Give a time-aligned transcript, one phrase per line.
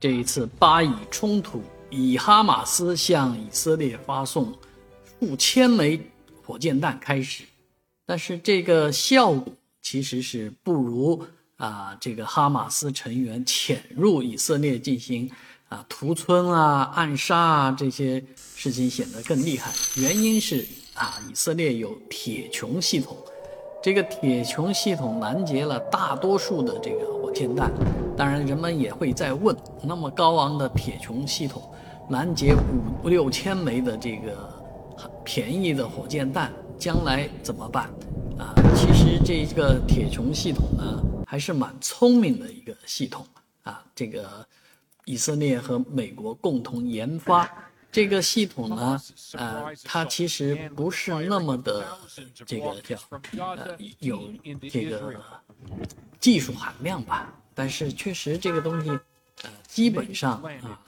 [0.00, 4.50] 这一次巴以冲突，以哈马斯向以色列发送
[5.20, 6.00] 数千枚
[6.42, 7.44] 火箭弹开始，
[8.06, 9.52] 但是这个效果
[9.82, 11.22] 其实是不如
[11.56, 15.30] 啊这个哈马斯成员潜入以色列进行
[15.68, 18.24] 啊屠村啊暗杀啊这些
[18.56, 19.70] 事情显得更厉害。
[19.96, 23.14] 原因是啊以色列有铁穹系统。
[23.82, 27.70] 这个铁穹系统拦截了大多数的这个火箭弹，
[28.14, 31.62] 当然人们也会在问：那么高昂的铁穹系统
[32.10, 32.54] 拦截
[33.02, 34.36] 五六千枚的这个
[34.94, 37.84] 很便宜的火箭弹，将来怎么办？
[38.38, 43.24] 啊，其实这个铁穹系统呢，还是蛮聪明的一个系统
[43.62, 43.82] 啊。
[43.94, 44.46] 这个
[45.06, 47.50] 以色列和美国共同研发。
[47.92, 49.00] 这个系统呢，
[49.32, 51.84] 呃，它其实不是那么的
[52.46, 52.96] 这个叫
[53.56, 54.32] 呃有
[54.70, 55.20] 这个
[56.20, 58.90] 技术含量吧，但是确实这个东西
[59.42, 60.80] 呃基本上啊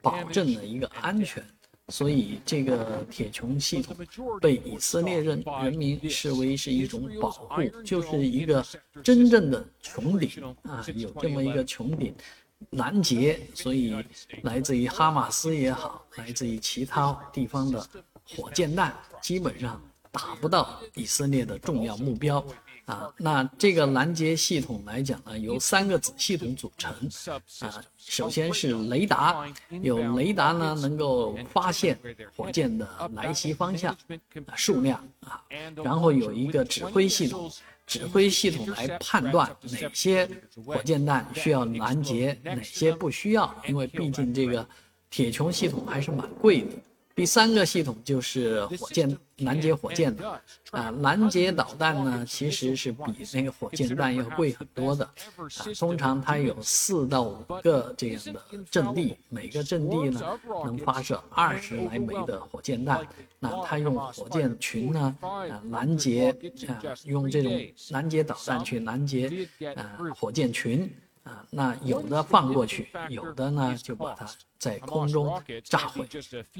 [0.00, 1.44] 保证了一个安全，
[1.88, 3.94] 所以这个铁穹系统
[4.40, 8.64] 被以色列人人民视为是一种保护，就是一个
[9.04, 12.14] 真正的穹顶啊，有这么一个穹顶。
[12.70, 13.94] 拦截，所以
[14.42, 17.86] 来自于哈马斯也好，来自于其他地方的
[18.24, 22.44] 火箭弹，基本上打不到以色列的重要目标。
[22.86, 23.12] 啊。
[23.18, 26.92] 那这个拦截系统来讲呢，由三个子系统组成
[27.60, 27.84] 啊。
[27.98, 29.46] 首先是雷达，
[29.82, 31.98] 有雷达呢能够发现
[32.34, 35.44] 火箭的来袭方向、啊数量啊。
[35.84, 37.52] 然后有一个指挥系统。
[37.86, 40.28] 指挥系统来判断哪些
[40.64, 44.68] 火箭弹需要拦截，哪些不需要，因为毕竟这个
[45.08, 46.70] 铁穹系统还是蛮贵的。
[47.16, 53.00] 第三个系统就是火箭拦截火箭的，啊，拦截导弹呢其实是比
[53.32, 63.00] 那个火箭弹要贵很多的，啊，通常它有四到五个这样的阵地，每个阵地呢能发射二十来枚的火箭弹，
[63.38, 66.36] 那它用火箭群呢，啊，拦截，
[66.68, 70.94] 啊，用这种拦截导弹去拦截，啊，火箭群。
[71.26, 74.24] 啊，那有的放过去，有的呢就把它
[74.58, 76.08] 在空中炸毁。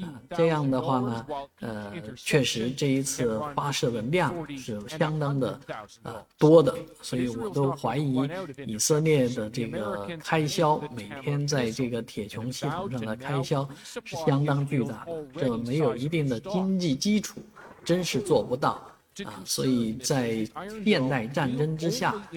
[0.01, 1.25] 啊，这样的话呢，
[1.61, 5.57] 呃，确实这一次发射的量是相当的
[6.03, 8.29] 呃多的，所以我都怀疑
[8.65, 17.39] 以色列的这个开销，每天在这个铁穹系统上的开销是相当巨大的，这没有一定的经济基础，
[17.85, 18.85] 真是做不到。
[19.25, 20.47] 啊，所以在
[20.85, 22.29] 现代战争之下，啊，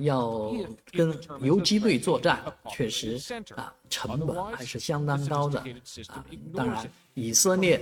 [0.00, 0.52] 要
[0.92, 3.18] 跟游击队作战，确实
[3.56, 5.60] 啊，成本还是相当高的
[6.08, 6.24] 啊。
[6.54, 7.80] 当然，以色列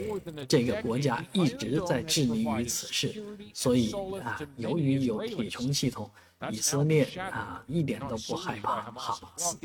[0.49, 3.93] 这个国家一直在致力于此事，所以
[4.23, 6.11] 啊，由于有铁穹系统，
[6.51, 9.57] 以色列啊一点都不害怕哈马斯。